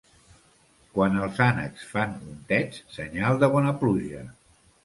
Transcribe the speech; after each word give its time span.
Quan 0.95 1.19
els 1.25 1.37
ànecs 1.49 1.85
fan 1.91 2.17
untets, 2.31 2.83
senyal 2.97 3.41
de 3.45 3.55
bona 3.57 3.79
pluja. 3.85 4.27